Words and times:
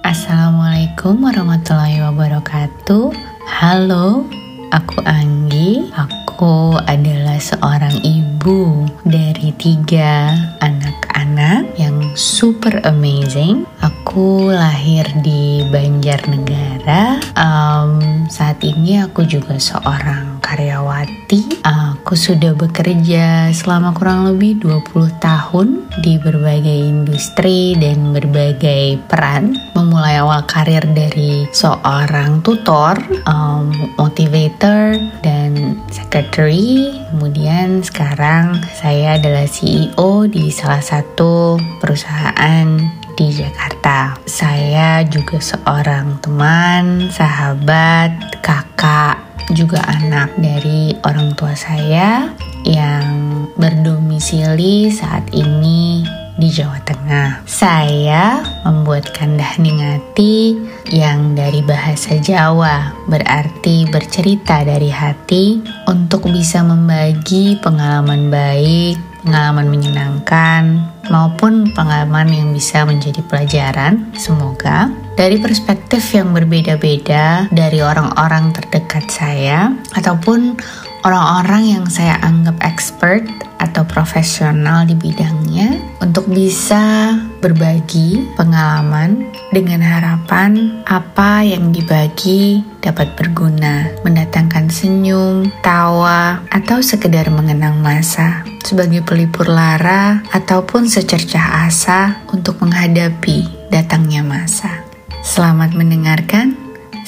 Assalamualaikum 0.00 1.20
warahmatullahi 1.20 2.00
wabarakatuh. 2.00 3.12
Halo, 3.44 4.24
aku 4.72 4.98
Anggi. 5.04 5.90
Aku 5.96 6.76
adalah 6.88 7.36
seorang 7.36 7.92
ibu 8.00 8.88
dari 9.04 9.52
tiga 9.60 10.32
anak-anak 10.64 11.76
yang 11.76 12.00
super 12.16 12.80
amazing. 12.88 13.68
Aku 13.84 14.48
lahir 14.48 15.04
di 15.20 15.68
Banjarnegara. 15.68 17.20
Um, 17.36 18.24
saat 18.32 18.64
ini 18.64 19.02
aku 19.04 19.28
juga 19.28 19.60
seorang 19.60 20.29
karyawati. 20.50 21.62
Aku 21.62 22.18
sudah 22.18 22.58
bekerja 22.58 23.54
selama 23.54 23.94
kurang 23.94 24.26
lebih 24.26 24.58
20 24.58 25.22
tahun 25.22 25.86
di 26.02 26.18
berbagai 26.18 26.90
industri 26.90 27.78
dan 27.78 28.10
berbagai 28.10 28.98
peran. 29.06 29.54
Memulai 29.78 30.18
awal 30.18 30.42
karir 30.50 30.82
dari 30.90 31.46
seorang 31.54 32.42
tutor, 32.42 32.98
um, 33.30 33.70
motivator, 33.94 34.98
dan 35.22 35.78
secretary. 35.94 36.98
Kemudian 37.14 37.86
sekarang 37.86 38.58
saya 38.74 39.22
adalah 39.22 39.46
CEO 39.46 40.26
di 40.26 40.50
salah 40.50 40.82
satu 40.82 41.62
perusahaan 41.78 42.99
di 43.20 43.28
Jakarta. 43.28 44.16
Saya 44.24 45.04
juga 45.04 45.36
seorang 45.36 46.24
teman, 46.24 47.12
sahabat, 47.12 48.40
kakak, 48.40 49.20
juga 49.52 49.84
anak 49.84 50.32
dari 50.40 50.96
orang 51.04 51.36
tua 51.36 51.52
saya 51.52 52.32
yang 52.64 53.44
berdomisili 53.60 54.88
saat 54.88 55.28
ini 55.36 56.00
di 56.40 56.48
Jawa 56.48 56.80
Tengah. 56.80 57.44
Saya 57.44 58.40
membuatkan 58.64 59.36
Dahningati 59.36 60.56
yang 60.88 61.36
dari 61.36 61.60
bahasa 61.60 62.16
Jawa 62.16 62.96
berarti 63.04 63.84
bercerita 63.92 64.64
dari 64.64 64.88
hati 64.88 65.60
untuk 65.84 66.30
bisa 66.32 66.64
membagi 66.64 67.60
pengalaman 67.60 68.32
baik, 68.32 69.09
pengalaman 69.22 69.66
menyenangkan, 69.68 70.62
maupun 71.10 71.72
pengalaman 71.74 72.30
yang 72.30 72.48
bisa 72.54 72.86
menjadi 72.86 73.20
pelajaran. 73.26 74.08
Semoga 74.16 74.88
dari 75.18 75.36
perspektif 75.36 76.00
yang 76.16 76.32
berbeda-beda 76.32 77.50
dari 77.52 77.84
orang-orang 77.84 78.56
terdekat 78.56 79.10
saya 79.12 79.74
ataupun 79.92 80.56
orang-orang 81.04 81.76
yang 81.76 81.84
saya 81.88 82.16
anggap 82.24 82.56
expert 82.64 83.24
atau 83.60 83.84
profesional 83.84 84.88
di 84.88 84.96
bidangnya 84.96 85.76
untuk 86.00 86.24
bisa 86.32 87.12
berbagi 87.40 88.30
pengalaman 88.36 89.32
dengan 89.50 89.80
harapan 89.82 90.80
apa 90.86 91.42
yang 91.42 91.72
dibagi 91.72 92.62
dapat 92.84 93.16
berguna, 93.16 93.90
mendatangkan 94.04 94.68
senyum, 94.70 95.48
tawa, 95.64 96.44
atau 96.52 96.78
sekedar 96.84 97.32
mengenang 97.32 97.80
masa 97.80 98.44
sebagai 98.62 99.02
pelipur 99.02 99.48
lara 99.48 100.22
ataupun 100.30 100.86
secercah 100.86 101.66
asa 101.66 102.22
untuk 102.30 102.60
menghadapi 102.60 103.68
datangnya 103.72 104.22
masa. 104.22 104.84
Selamat 105.24 105.74
mendengarkan, 105.76 106.56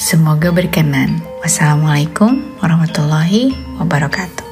semoga 0.01 0.49
berkenan. 0.53 1.21
Wassalamualaikum 1.41 2.59
warahmatullahi 2.61 3.55
wabarakatuh. 3.81 4.42